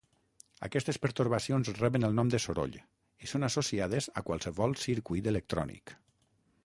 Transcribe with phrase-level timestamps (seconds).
[0.67, 2.73] Aquestes pertorbacions reben el nom de soroll
[3.27, 5.95] i són associades a qualsevol circuit electrònic.